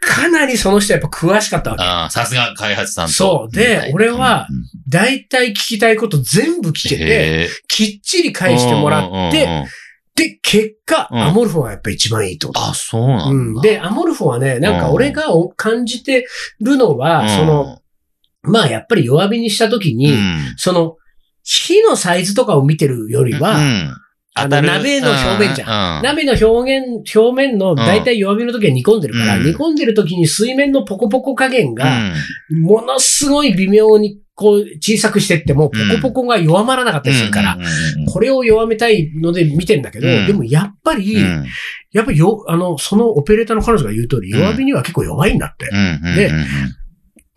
[0.00, 1.82] かなりその人やっぱ詳しかったわけ。
[1.82, 3.12] ああさすが開発さんと。
[3.12, 9.64] そうで俺はうん、大体聞きたいこと全部聞けて、きっちり返してもらって、うん
[10.18, 11.22] で、結果、うん。
[11.22, 12.60] アモルフォがやっぱ一番いいってこと。
[12.60, 13.58] あ、そうなんだ。
[13.58, 13.60] うん。
[13.60, 16.26] で、アモルフォはね、なんか俺がお感じて
[16.60, 17.28] るのは、うん。
[17.28, 17.78] その、、
[18.42, 20.54] まあやっぱり弱火にした時に、うん。
[20.56, 20.96] その、
[21.44, 23.94] 火のサイズとかを見てるよりは、うん。
[24.34, 24.66] あの当たる。
[24.66, 26.02] 鍋の表面じゃん。
[26.02, 29.44] 鍋の表現、表面の大体弱火の時は煮込んでるから、うん。
[29.44, 32.14] 煮込んでる時に水面のポコポコ加減うが、ん。
[32.60, 37.58] ものすごい微妙にこう小さくしてっても、ポコポコが弱まらなかったりするから、
[38.06, 40.26] これを弱めたいので見てんだけど、うん。
[40.28, 41.44] でもやっぱり、うん。
[41.90, 45.66] やっぱりよ、あの、そのオペレーターの彼女が言う通り、うん弱火には結構弱いんだって。
[45.66, 46.46] でうん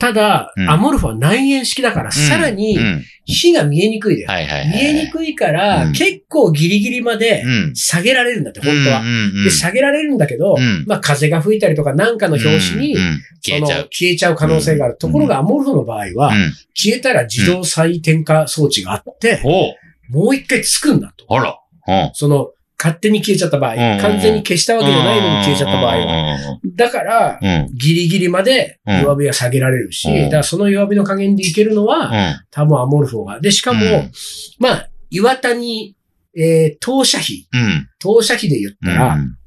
[0.01, 4.29] ただ、うんアモルフは内燃式だから、さらにうん火が見えにくいだよ。
[4.29, 4.69] はいはいはい。
[4.69, 9.01] 見えにくいから、うん結構ギリギリまでうん下げられるんだって、本当は。
[9.01, 12.95] うんうんうんで、下げられるんだけど、うんまあ風が吹いたりとかなんかの拍子に、
[13.43, 13.67] 消えちゃう。
[13.67, 14.97] その消えちゃう可能性がある。
[14.97, 19.75] ところが、アモルフの場合は、うん消えたら自動再点火装置があって、お
[20.09, 21.25] もう一回つくんだと。
[21.29, 21.57] あら。
[21.87, 22.49] うんその、
[22.81, 26.05] 勝手に消えちゃった場合、うん完全に消したわけじゃないのに消えちゃった場合は。
[26.05, 26.59] は。
[26.75, 27.47] だから、うん。
[27.47, 27.77] うん。
[27.77, 32.35] ギリギリまで弱火は下げられるし、うんだからその弱火の加減でいけるのは、うん。
[32.49, 33.39] 多分アモルフォが。
[33.39, 34.11] で、しかも、うん
[34.59, 35.95] まあ、岩谷、
[36.35, 37.89] えー、投射費、うん。
[37.99, 39.37] 投射費で言ったら、うん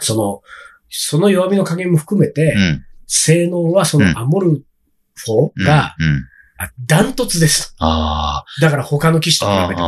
[0.00, 0.42] その、
[0.88, 2.84] その弱火の加減も含めて、うん。
[3.08, 4.62] 性能はそのアモル
[5.16, 5.96] フォが、
[6.86, 7.74] ダントツです。
[7.78, 9.62] あだから他の機種あ。
[9.62, 9.82] と比べて。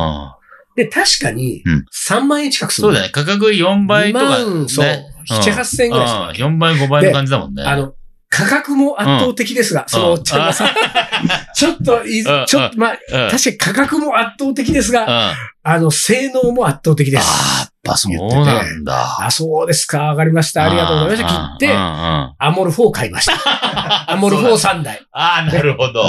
[0.75, 2.87] で、確かにうん、3万円近くする。
[2.87, 3.09] そうだね。
[3.09, 4.25] 価格4倍とか。
[4.25, 7.63] 2万そうね7 8千円ぐらいするうん4倍、5倍の感じだもんね。
[7.63, 7.93] あの、
[8.31, 10.73] 価格も圧倒的ですが、そのおっちゃんがさ、
[11.53, 17.23] ちょっとい、うんちょっと、まあ、うん、確かに価格も圧倒的ですが、ああの、性能も圧倒的です。
[17.23, 19.25] あ、やっぱそうなんだ。
[19.25, 20.63] あ、そうですか、わかりました。
[20.63, 21.57] ありがとうございました。
[21.59, 23.33] 切って、アモル4を買いました。
[24.11, 25.01] アモル4 3台。
[25.11, 26.03] ああ、なるほど。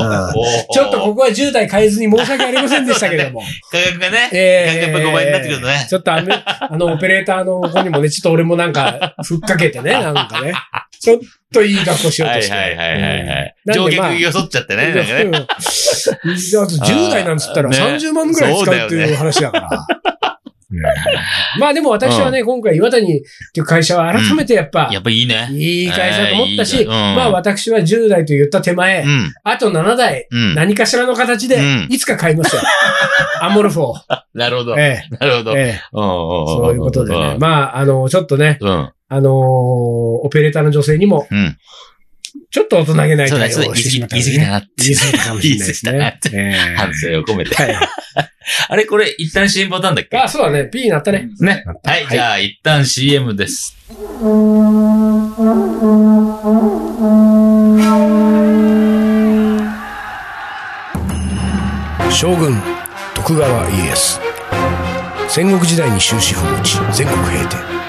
[0.73, 3.43] ちょっとここは10台買えずに申し訳ありませんでしたけれども。
[3.71, 5.87] 価格がね、え価格やっぱ5倍になってくるとね。
[5.91, 10.55] ちょっとあの、あの、オペレーターの子にもね、ちょっと俺もなんか、ふっかけてね、なんかね。
[11.03, 11.21] ちょっ
[11.53, 12.55] といい格好しようはいとして。
[12.55, 13.09] はいはいはいは
[13.41, 13.57] い。
[13.67, 14.85] うん上下よそっちゃってね。
[14.87, 15.33] あ10
[17.11, 19.69] 代なんつったらね30万ぐらい使うっていう話だから。
[19.71, 20.03] うん
[21.61, 25.51] まあでも私はね、今回岩谷っていう会社は改めてやっぱ、やっぱいいね。
[25.53, 29.35] いい会社だと思ったし、まあ私は10代と言った手前、うん。
[29.45, 30.55] あと7台、うん。
[30.55, 32.63] 何かしらの形でうん、いつか買いますよ。
[33.43, 34.01] アモルフォー。
[34.33, 34.79] なるほど。
[34.79, 35.53] えなるほど。
[35.53, 37.37] そういうことでね。
[37.39, 38.91] まあ、あの、ちょっとね、うん。
[39.15, 39.33] あのー
[40.25, 41.57] オペレーターの女性にも、うん。
[42.51, 44.69] ちょっと大人げないそうだ、対応をしてしまったので言い過ぎだなって。
[44.79, 45.99] 言い過ぎたかもしれないです言い過ね。
[45.99, 47.55] ぎたなってええ反省を込めて。
[47.55, 47.77] はい。
[48.69, 50.17] あれ、これ、一旦 CM ボタンだっけ？
[50.19, 50.69] あ、そうだね。
[50.73, 51.29] P になったね。
[51.41, 53.77] ねはい、じゃあ、一旦 CM です。
[62.11, 62.55] 将軍、
[63.15, 64.21] 徳川家康。
[65.29, 67.82] 戦国時代に終止符を打ち、全国平定。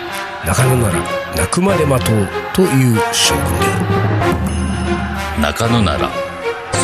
[0.46, 1.00] 中野なら、
[1.38, 5.42] 泣くまで待とうという将軍である。
[5.42, 6.12] 中野なら、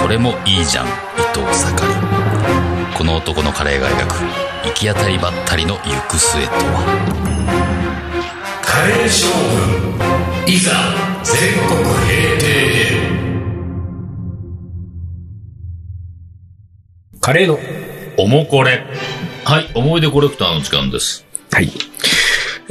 [0.01, 0.89] それもいいじゃん、伊
[1.33, 1.93] 藤盛り。
[2.97, 4.13] この男のカレーが描く、
[4.65, 7.29] 行き当たりばったりの行く末とは。
[8.61, 9.27] カレー将
[10.45, 10.71] 軍、いざ、
[11.23, 11.35] 全
[11.67, 13.19] 国平定へ。
[17.19, 17.59] カレーの。
[18.17, 18.85] おもこれ。
[19.43, 21.25] はい、思い出コレクターの時間です。
[21.51, 21.69] はい。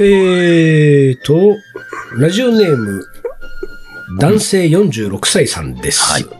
[0.01, 1.57] えーと、
[2.17, 3.05] ラジオネーム、
[4.17, 6.01] 男性46歳さんです。
[6.01, 6.39] はい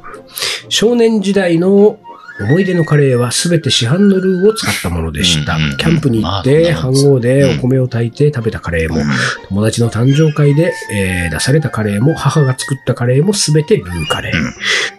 [0.70, 2.00] 少年時代の
[2.42, 5.58] 思い出のカレーはすべて市販のルーを使ったものでした。
[5.78, 9.02] キャンプに行っまあて、まあ飯盒でお米を炊いて食べたカレーも、
[9.50, 14.34] 友達の誕生会で、えー出されたカレーも、母が作ったカレーもすべてルーカレー。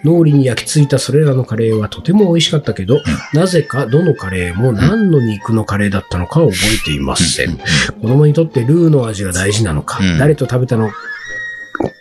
[0.04, 3.00] 脳裏に焼き付いたそれらのカレーはとても美味しかったけど、
[3.34, 7.58] なぜかどのカレーも何の肉のカレーだったのかは覚えていません。
[8.00, 10.18] 子供にとってルーの味が大事なのか、うん。
[10.18, 10.90] 誰と食べたの、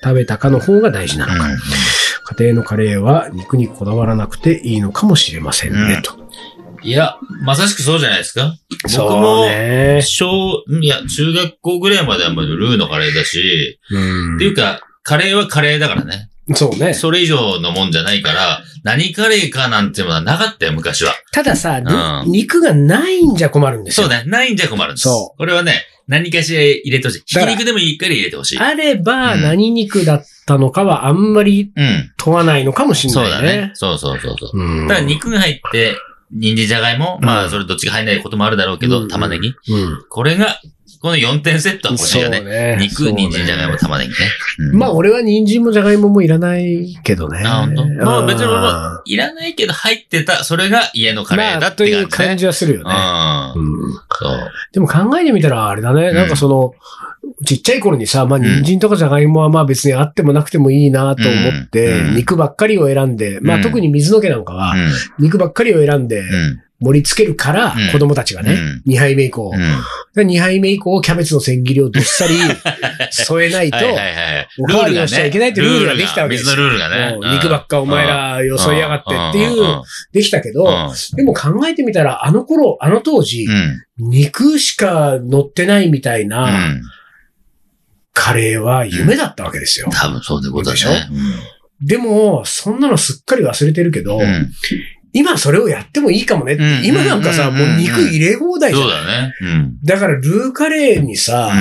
[0.04, 1.50] 食べたかの方が大事なのか、
[2.38, 6.14] 家庭のカレーは肉にこだわらなくていいのかもしれませんね、うんと。
[6.84, 8.56] いや、まさしくそうじゃないですか。
[8.84, 10.02] 僕そうも、ね。
[10.04, 16.30] 小、いや、中学校ぐらいまではもうルーのカレーだし、うんっていうか、カレーはカレーだからね。
[16.56, 16.94] そうね。
[16.94, 21.14] それ以上のもんじゃないから、何カレーかなんてものはなかったよ、昔は。
[21.32, 24.08] たださ、にうん肉がないんじゃ困るんですよ。
[24.08, 24.24] そうね。
[24.26, 25.04] ないんじゃ困るんです。
[25.04, 27.24] そうこれはね、何かしら入れてほしい。
[27.26, 28.58] ひき肉でもいいから入れてほしい。
[28.60, 32.12] あれば、うん何肉だったのかはあんまりうん。
[32.18, 33.48] 問わないのかもしれそうないね。
[33.48, 33.72] だね。
[33.76, 34.60] そうそうそうそう。
[34.60, 34.88] うん。
[34.88, 35.96] だから肉が入って、
[36.32, 39.50] 人参じゃがいも、まあ、うんそれどっちが入んないこともあるだろうけど、うん玉ねぎ。
[39.50, 39.56] うん。
[40.10, 40.60] これが、
[41.02, 42.42] この4点セットは欲しいよね。
[42.42, 44.16] ね肉、人参じゃがいも、玉ねぎね。
[44.72, 47.42] うんまあ、俺は人参もじゃがいももいらないけどね。
[47.46, 47.86] あ本当？
[48.04, 52.02] まあ別に俺もあいらないけど入ってた、それが家のーカレーだまあ、とって感じね。
[52.02, 52.90] いう感じはするよね。
[53.56, 54.00] うん。
[54.72, 56.10] でも考えてみたらあれだね。
[56.10, 56.16] うん。
[56.16, 56.74] なんかその、
[57.46, 58.44] ちっちゃい頃にさ、まあん。
[58.44, 62.16] 人参とかじゃがいもはまあ別にあってもなくてもいいなと思って、うん。
[62.16, 63.60] 肉ばっかりを選んで、まうん。
[63.62, 66.24] あ特に水の毛なんかは、う肉ばっかりを選んで。
[66.82, 69.52] 盛り付けるからうん、子供たちがね、2杯目以降。
[69.54, 69.58] う
[70.24, 70.28] ん。
[70.28, 72.36] 2杯目以降、キャベツの千切りをどっさり
[73.12, 74.02] 添えないと、はいはいは
[74.42, 74.48] い。
[74.60, 77.20] おかわりをしちゃいけないってルールができたわけですよ水のルールがねも。
[77.22, 79.82] う肉ばっかお前らよそいやがってっていう、
[80.14, 83.52] できたけど、でも考えてみたら、あの頃、あの当時う、
[84.06, 84.10] ん。
[84.10, 86.30] 肉しか乗ってないみたいうん。
[86.30, 86.50] な
[88.14, 89.88] カレーは夢だったわけですよ。
[89.92, 90.90] 多分そういうことだでしょ？
[90.90, 91.08] ね。
[91.82, 94.52] でも、そんなのすっかり忘れてるけどう、ん。
[95.14, 99.34] 今それをやってもいいかもねうん今なんかさ、うんもう肉入れ放題じゃんそうだね。
[99.42, 99.80] うん。
[99.84, 101.52] だからルーカレーにさ、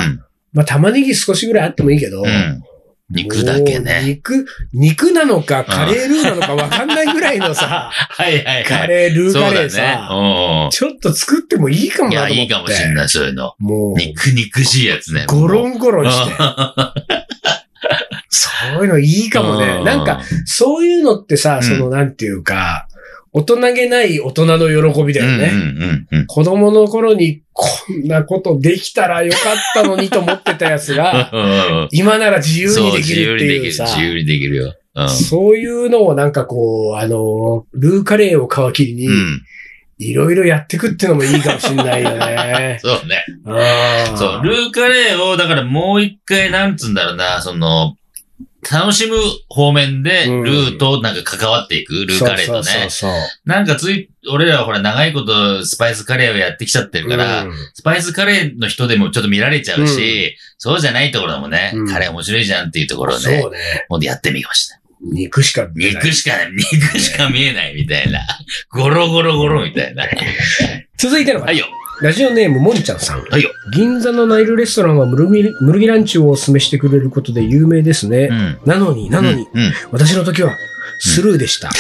[0.53, 2.63] まあ玉ねぎ少しぐらいあってもいいけど、うん。
[3.11, 4.03] 肉だけね。
[4.05, 8.89] 肉、肉なのか、カレールーなのかわかんないぐらいのさ、 はいはいカはい。
[8.89, 9.71] レー、ルーカレー。
[9.71, 12.43] さ、うんちょっと作ってもいいかもなと思って。
[12.43, 13.55] いいかもしんない、そういうの。
[13.59, 15.25] もう、肉肉しいやつね。
[15.27, 16.35] ゴロンゴロンして。
[16.39, 16.93] あ
[18.29, 19.83] そういうのいいかもね。
[19.85, 22.88] なんか、、そういうのってさ、うんその、なんていうか、
[23.39, 25.51] 大人げない大人の喜びだよね。
[25.53, 26.27] うんうん。
[26.27, 34.75] 子供の頃にこんなことできたらよかったのにと思ってたやつが、今なら自由にできるっていうさ、自由にできる、自由にできるよ。
[34.97, 35.09] うん。
[35.09, 39.43] そういうのをなんかこう、あの、ルーカレーを皮切りに、うん。
[40.01, 42.79] いろいろやってくってのもいいかもしんないよね。
[42.83, 43.25] そうね。
[44.17, 47.95] そう、ルーカレーを、だからもう一回、なんつうんだろうな、その、
[48.71, 49.17] 楽しむ
[49.49, 52.63] 方面で、うんルーとなんか関わっていく、ルーカレーとね。
[52.63, 53.13] そうそうそう
[53.45, 63.87] なんかつい、俺らはほら長いことスパイスカレーをやってきちゃってるから、うんスパイスカレーの人でもちょっと見られちゃうし、そうじゃないところもね、うんカレー面白いじゃんっていうところをね、そうね。
[63.89, 64.81] もうやってみました。
[65.01, 68.21] 肉しか見えない肉しか、肉しか見えないみたいな。
[68.71, 70.05] ゴロゴロゴロみたいな。
[70.99, 71.67] 続いての方はいよ。
[72.01, 73.25] ラジオネームもんちゃんさん。
[73.25, 73.51] はいよ。
[73.75, 78.29] 銀座のナイルレストランはムルギムルギランチをお勧めしてくれることで有名ですね。
[78.31, 78.61] うん。
[78.65, 79.61] なのに、なのに、うん。
[79.61, 80.57] うん私の時は
[81.01, 81.71] スルーでした。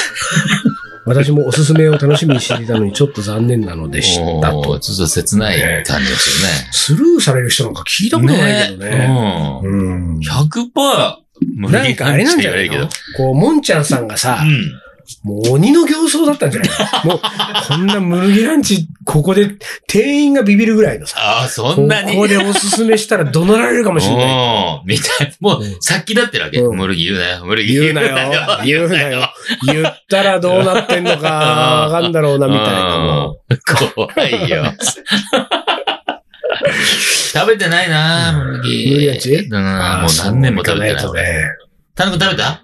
[1.06, 4.78] 私もおすすめを楽しみにしていたのにちょっと残念なのでしたおとー。
[4.80, 8.18] ちょっと切ない感じがすスルーされる人なんか聞いた。
[8.18, 9.08] ことないけどね。
[9.62, 10.14] うん。
[10.14, 10.18] うん。
[10.18, 12.88] 100%無なんかあれなんじゃないど。
[13.16, 14.80] こう、もんちゃんさんがさ、うん。
[15.22, 16.70] もう鬼の形相だったんじゃない？
[17.04, 17.20] のもう、
[17.68, 19.50] こんなムルギランチ、ここで
[19.86, 22.14] 店員がビビるぐらいのさ、ああ、そこんなに？
[22.16, 24.24] こでおすすめしたら怒鳴られるかもしれない。
[24.82, 24.86] うん。
[24.86, 25.34] みたい。
[25.40, 26.60] もううん、殺気だってるわけ。
[26.60, 27.44] うん無理言うなよ。
[27.46, 28.16] 無理言うなよ。
[28.64, 29.32] 言うなよ。
[29.66, 32.98] 言ったらどうなってんのか、わかんだろうな、みたいな。
[32.98, 33.58] もうん
[33.94, 34.64] 怖いよ。
[37.32, 38.90] 食べてないな無理。
[38.92, 39.62] 無理やちうん、もう
[40.24, 41.04] 何年も食べてない。
[41.98, 42.62] 田中食べた？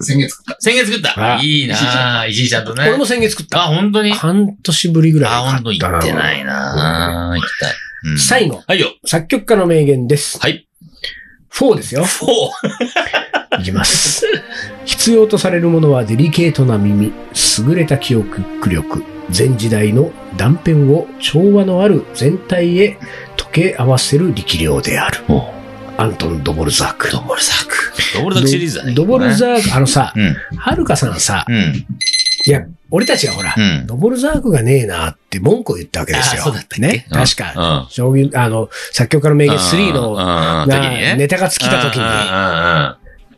[0.00, 0.56] 先月食った。
[0.60, 1.34] 先月食った？
[1.36, 2.84] あいいな石井ちゃんとね。
[2.88, 3.64] 俺も先月食った。
[3.64, 4.12] あ、本当に？
[4.12, 5.78] 半年ぶりぐらいあ、に本当に？
[5.80, 7.72] 行買ってないな行きたい。
[8.04, 8.92] うん最後、はいよ。
[9.04, 10.38] 作曲家の名言です。
[10.38, 10.68] はい。
[11.52, 12.04] 4ですよ。
[12.04, 13.58] フォー。
[13.60, 14.24] いきます。
[14.84, 17.12] 必要とされるものはデリケートな耳、
[17.66, 22.98] 優れた記憶力、全時代の断片を調和のある全体へ
[23.36, 25.18] 溶け合わせる力量である。
[25.28, 25.52] お
[25.98, 27.10] アントン・ドボルザーク。
[27.10, 27.76] ドボルザーク。
[28.14, 28.94] ドボルザークシリーズだね。
[28.94, 30.36] ドボルザーク、あのさ、うん。
[30.56, 31.86] はるかさんさ、うん。
[32.46, 33.84] いや、俺たちがほら、うん。
[33.84, 36.42] ドボルザークがねえなって文句を言ったわけですよ。
[36.42, 37.04] あそうだったね。
[37.10, 37.82] うん確か。
[37.82, 37.90] うん。
[37.90, 40.66] 将棋、あの、作曲家の名言3の。
[41.16, 42.04] ネタが尽きた時に、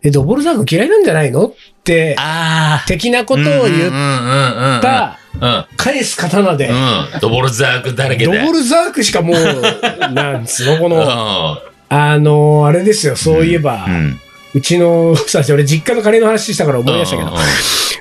[0.03, 2.85] え、ドボルザーク嫌いなんじゃないのって、あ。
[2.87, 5.67] 的なことを言っったた、うん。
[5.79, 7.21] 返す刀で、うん。
[7.23, 8.39] ドボルザークだらけで。
[8.39, 9.37] ドボルザークしかもう、
[10.13, 14.21] なんつうの、この、うあの、あれですよ、そういえば、ん。
[14.55, 17.33] うちの、 さ、俺実家のカレーの話したから思い出したけど、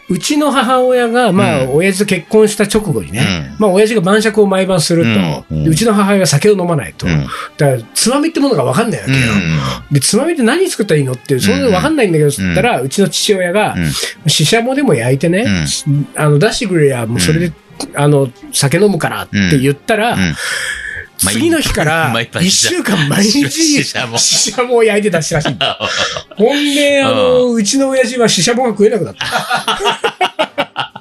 [0.09, 1.75] うちの母親が、まあ、うん。
[1.75, 5.05] 親父と結婚した直後にね、うまあ、親父が晩酌を毎晩する
[5.49, 7.07] と、うちの母親は酒を飲まないと。
[7.07, 7.27] ん。
[7.57, 9.17] だから、つまみってものが分かんないわけよ。
[9.91, 13.75] で、つまみって何作ったらいいのって、それで分かんないんだけど、つったら、うちの父親が、
[14.27, 15.45] ししゃもでも焼いてね、
[16.15, 17.53] あの、出してくれや、もうそれで、
[17.95, 20.35] あの、酒飲むからって言ったら、うん
[21.19, 25.77] 次の日から一週間毎日、ししゃもししゃもを焼いてたしらしいんだ。
[26.37, 30.99] ほんで、あの、うちの親父はししゃもが食えなくなった。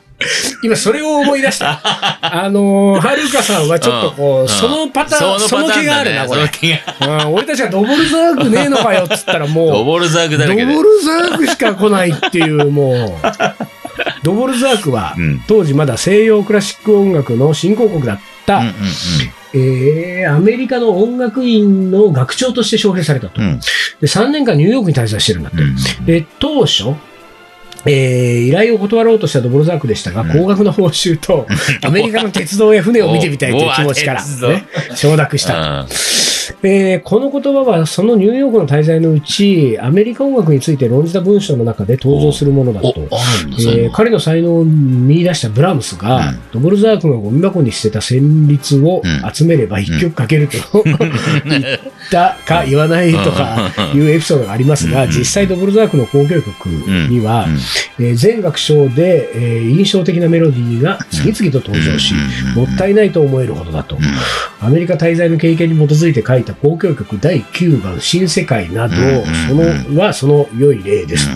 [0.63, 1.81] 今、それを思い出した。
[2.21, 6.51] あの、はるかさんはちょっとこう、うんそのパターン、その気があるな、これ
[7.31, 10.67] 俺たちがドボルザークねえのかよっつったらもう、ドボルザークだらけで。
[10.67, 13.29] ドボルザークしか来ないっていう、もう。
[14.23, 18.73] ドボルザークは、うん当時まだ西洋クラシック音楽の新興国だった、うんうん
[19.55, 23.41] えーアメリカの音楽院の学長として招聘されたと。
[23.41, 23.49] うん。
[23.49, 23.61] うん
[24.01, 25.63] で、3年間ニューヨークに滞在してるんだって。
[25.63, 26.95] うんで、当初、
[27.87, 31.47] えー依頼を断ろうとしたドボルザークでしたが、うん高額の報酬と、
[31.83, 35.87] アメリカの鉄道や船を見てみたいという気持ちから、 ね、承諾した。
[36.63, 46.41] うんえーこの言葉はそのニューヨークの滞在のうち、アメリカ音楽について論じた文章の中で登場するものだおと。、えー彼の才能を見出したブラームスが、うん。
[46.53, 49.33] ドボルザークがゴミ箱に捨てた旋律をうん。
[49.33, 50.97] 集めれば一曲かけると、 言っ
[52.11, 55.11] たか言わないとかいうエピソードがありますが、うん。
[55.11, 57.47] 実際ドボルザークの交響曲には、
[57.99, 62.15] えー全楽章で、えー印象的なメロディーが次々と登場し、
[62.55, 63.99] もったいないと思えるほどだと。
[64.61, 71.29] アメリカ滞在の経験に基づいて書いた交響曲第9番新世界など、うんそのはその良い例です。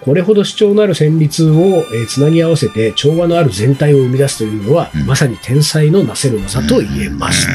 [0.00, 7.48] これほど主張のある旋律を、えーつなぎ合わせて調和のある全体を生み出すというのは、うんまさに天才のなせる技と言えます。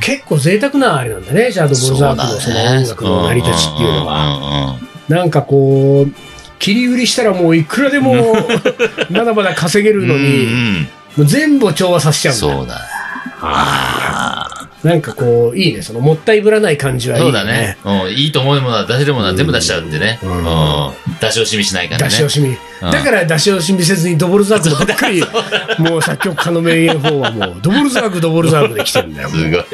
[0.00, 4.14] 結構贅沢なあれなんだね、じゃあドボルザークのその音楽の成り立ちっていうのは。
[4.40, 4.78] は。
[5.08, 6.12] なんかこう、
[6.58, 8.34] 切り売りしたらもういくらでも
[9.10, 12.97] まだまだ稼げるのに、んもう全部調和させちゃうんだそうだ。
[13.40, 14.68] ああ。
[14.86, 15.82] なんかこう、いいね。
[15.82, 17.78] そのもったいぶらない感じはいいよそうだね。。
[17.84, 20.20] うん、いいと思うものは出せるものは全部出しちゃうんでね。
[20.22, 20.92] ううんん。
[21.20, 22.08] 出し惜しみしないからね。
[22.08, 22.48] 出し惜しみ。
[22.50, 25.20] うんだから出し惜しみせずにドボルザークのばっかり、
[25.82, 29.30] もう作曲家の名言法はもう、ドボルザーク、ドボルザークで来てるんだよ。
[29.34, 29.64] すごい。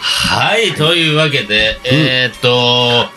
[0.00, 3.08] はい、というわけで、えーっと、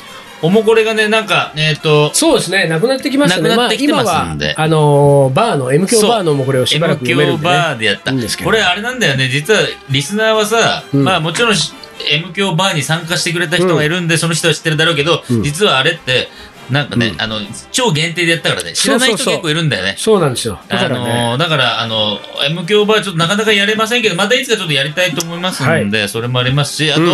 [0.41, 3.49] おもこれがね、なんか、えーっと、そうですね、なくなってきましたね。
[3.49, 4.53] なくなってきてますんで。
[4.57, 7.55] まあ、のーバーの、M 響バーのもこれをしばら M く読める響んで、ね。
[7.55, 8.11] バーでやった。
[8.11, 8.49] いいんですけど。
[8.49, 11.03] これあれなんだよね、実はリスナーはさ、うん。
[11.03, 11.73] まあもちろんし
[12.11, 15.43] M 響バーに参加してくれた人がいるんで、その人は知ってるだろうけど、うん。
[15.43, 16.29] 実はあれって、
[16.69, 17.21] なんかね、うん。
[17.21, 17.39] あの、
[17.71, 19.95] 超限定でやったからね、知らない人結構いるんだよね。
[19.97, 20.59] そうなんですよ。
[20.67, 27.07] だかあらね、のーだから、あの、M 響バーちょっとなかなかやれませんけど、またいつかちょっとやりたいと思いますんで、それもありますし、あと、うん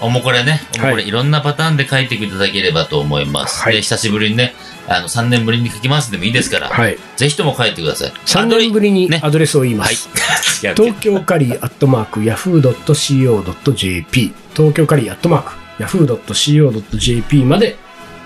[0.00, 3.62] おもこれね、おもこれ、はいいろんなパターンで書いていただければと思います。
[3.62, 4.54] はいで、久しぶりにね、
[4.88, 6.98] あの、3年ぶりに書きますでもいいですから、はい。
[7.16, 8.12] ぜひとも書いてください。
[8.26, 10.08] 3年ぶりにねアドレスを言いまはいす。。
[10.60, 14.32] 東東京カリーアットマーク、ヤフー .co.jp。
[14.54, 17.76] 東京カリーアットマーク、ヤフー .co.jp まで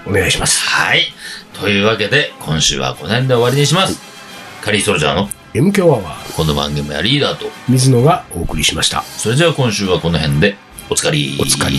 [0.07, 0.68] お願いします。
[0.68, 1.12] はい。
[1.61, 4.01] というわけで、今週はこの辺で終わりにします。
[4.62, 9.03] カリーソルジャーの M 強アワー、この番組はリーダーと、水野がお送りしました。
[9.03, 10.57] それじゃあ今週はこの辺で、
[10.91, 11.18] お疲れ。
[11.38, 11.78] おつかり